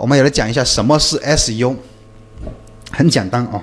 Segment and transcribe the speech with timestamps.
[0.00, 1.76] 我们也来讲一下什么是 SU，
[2.90, 3.62] 很简单啊。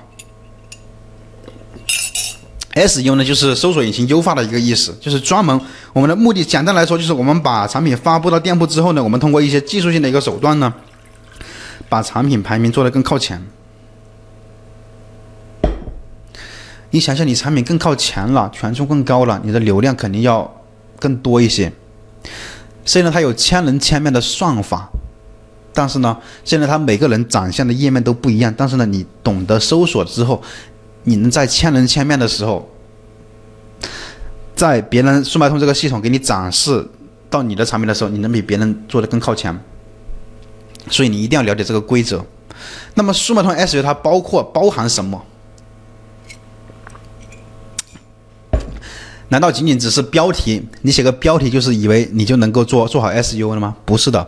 [2.75, 5.59] SU 呢，就是搜索引擎优化的一个意思，就是专门
[5.93, 10.71] 我们的目的，简单来说，就是我们把产品发布到店铺之后呢，我们通过一些技术性的一个手段呢，
[11.89, 13.43] 把产品排名做得更靠前。
[16.91, 20.61] 你想想，你产品更靠前了，权重更高了，你的流量肯定要
[20.99, 21.73] 更多一些。
[22.85, 24.89] 虽然它有千人千面的算法，
[25.77, 30.41] 但是呢，现在它每个人展现的页面都不一样，但是呢，你懂得搜索之后。
[31.03, 32.67] 你能在千人千面的时候，
[34.55, 36.85] 在别人速卖通这个系统给你展示
[37.29, 39.57] 到你的产品的时候，你能比别人做的更靠前。
[40.89, 42.25] 所以你一定要了解这个规则。
[42.95, 45.23] 那么速卖通 S U 它包括包含什么？
[49.29, 50.67] 难道仅仅只是标题？
[50.81, 53.77] 你写个标题就是以为你就能够做做好 S U 了吗？
[53.85, 54.27] 不是的，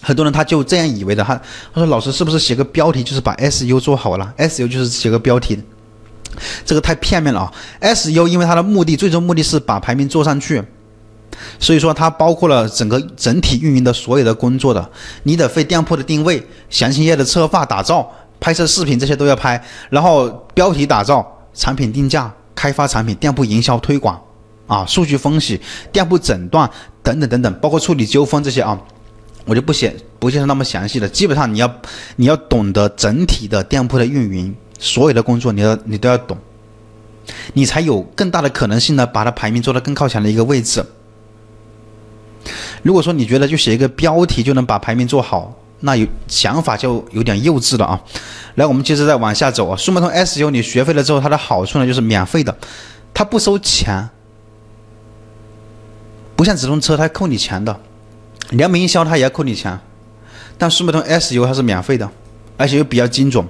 [0.00, 1.22] 很多人他就这样以为的。
[1.22, 1.34] 他
[1.72, 5.62] 他说老师是不是写个标题就是把 SU 做好了？SU 就是写个标题。
[6.64, 10.62] 这个太片面了啊！SU 因为它的目的，最终目的是把排名做上去，
[11.58, 14.90] 所以说它包括了整个整体运营的所有的工作的。
[15.24, 24.18] 你得费店铺的定位、详情页的策划打造、拍摄视频这些都要拍，然后标题打造、产品定价、开发产品、店铺营销推广
[24.66, 25.60] 啊、数据分析、
[25.92, 26.70] 店铺诊断
[27.02, 28.80] 等等等等，包括处理纠纷这些啊，
[29.50, 31.08] 我就不写不介绍那么详细的。
[31.08, 31.74] 基本上你要
[32.14, 34.54] 你要懂得整体的店铺的运营。
[34.78, 36.38] 所有的工作你要你都要懂，
[37.52, 40.82] 你才有更大的可能性呢，把它排名做到更靠前的一个位置。
[42.82, 48.00] 如果说你觉得就写一个标题就能把排名做好，那有想法就有点幼稚了啊。
[48.54, 49.76] 来，我们接着再往下走啊。
[49.76, 52.56] 速卖通 S U 你学会了之后，它的好处呢就是免费的，
[53.12, 54.08] 它不收钱，
[56.36, 57.78] 不像直通车它扣你钱的，
[58.50, 59.78] 联名营销它也要扣你钱，
[60.56, 62.08] 但速卖通 S U 它是免费的，
[62.56, 63.44] 而且又比较精准。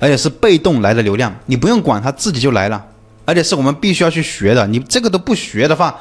[0.00, 2.80] 而且是被动来的流量，你不用管它自己就来了，
[3.24, 4.64] 而且是我们必须要去学的。
[4.68, 5.92] 你这个都不学的话，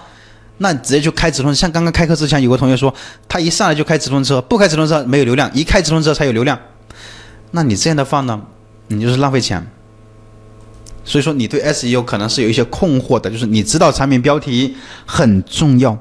[0.60, 1.56] 那你直接就开直通车。
[1.56, 2.94] 像刚刚开课之前，有个同学说，
[3.28, 6.60] 他一上来就开直通车，不开直通车没有流量，一开直通车才有流量。
[7.50, 8.40] 那你这样的话呢，
[8.90, 9.66] 你就是浪费钱。
[11.04, 15.98] 所以说，你对 SEO 可能是有一些困惑的，就是你知道产品标题很重要，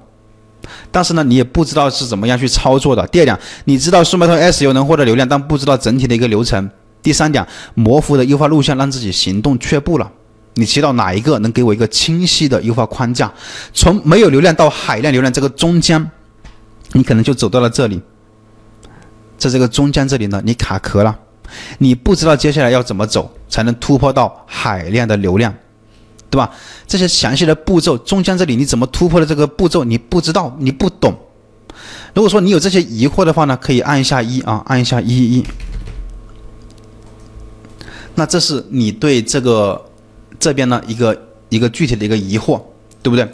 [0.91, 3.07] 但是呢，你也不知道是怎么样去操作的。
[3.09, 6.71] 第二点，你知道速卖通 SEO 能获得流量，但不知道整体的一个流程。
[7.03, 10.11] 第三点，模糊的优化路线让自己行动却步了。
[10.55, 13.33] 你知道哪一个能给我一个清晰的优化框架？
[13.75, 16.11] 从没有流量到海量流量这个中间，
[16.93, 18.01] 你可能就走到了这里。
[19.37, 21.15] 在这个中间这里呢，你卡壳了，
[21.77, 25.55] 你不知道接下来要怎么走才能突破到海量的流量，
[26.29, 26.51] 对吧？
[26.87, 31.17] 这些详细的步骤，中间这里你怎么突破的这个步骤你不知道，你不懂。
[32.15, 35.45] 如果说你有这些疑惑的话呢，可以按一下一啊，按一下一一。
[38.15, 39.85] 那这是你对这个
[40.39, 42.61] 这边呢一个一个具体的一个疑惑，
[43.03, 43.29] 对不对？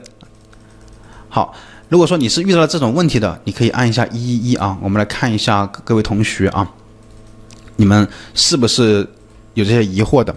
[1.28, 1.54] 好，
[1.88, 6.69] 如果说你是遇到了这种问题的，你可以按一下一一一啊，我们来看一下各位同学啊，
[7.76, 9.08] 你们是不是
[9.54, 10.34] 有这些疑惑的？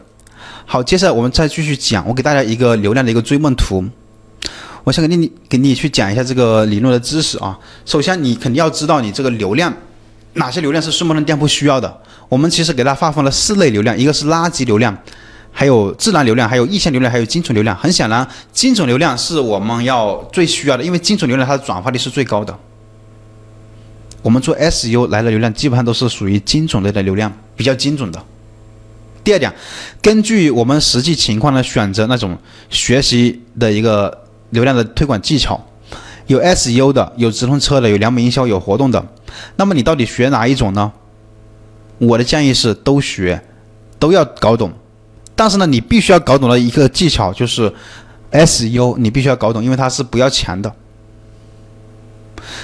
[0.65, 3.85] 好，接下来我们再继续讲，我给大家一个流量的一个追梦图，
[4.83, 7.57] 我先给你给你去讲一下这个理论的知识啊。
[7.85, 9.73] 首先，你肯定要知道你这个流量。
[10.33, 12.01] 哪些流量是速卖通店铺需要的？
[12.27, 14.97] 我们其实给它划分了四类流量，一个是垃圾流量，
[15.51, 17.73] 还有自然流量，还有意向流量，还有精准流量。
[17.77, 22.57] 很显然，精准流量是我们要最需要的，因为精准流量它的转化率是最高的。
[24.21, 28.21] 我们做 SU 来的流量基本上都是属于精准类的流量，比较精准的。
[29.25, 29.53] 第二点，
[30.01, 32.37] 根据我们实际情况呢，选择那种
[32.69, 35.59] 学习的一个流量的推广技巧。
[36.27, 39.05] 有 SEO 的，有直通车的，有联名营销，有活动的。
[39.57, 40.91] 那么你到底学哪一种呢？
[41.97, 43.43] 我的建议是都学，
[43.99, 44.71] 都要搞懂。
[45.35, 47.71] 但是呢，你必须要搞懂的一个技巧就是
[48.31, 50.71] SEO，你必须要搞懂，因为它是不要钱的。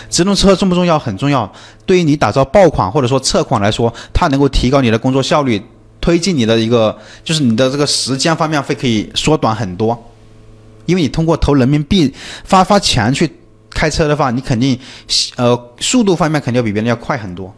[0.10, 0.98] 直通车重不重要？
[0.98, 1.52] 很重要。
[1.86, 5.62] 对于你打造爆款或者说测款来说，它能够提高你的工作效率，
[6.02, 10.12] 推进你的一个就是你的这个时间方面会可以缩短很多。
[10.86, 12.14] 因为你通过投人民币
[12.44, 13.32] 发发钱去。
[13.74, 14.78] 开车的话，你肯定，
[15.38, 17.56] 呃，速度方面肯定要比别人要快很多。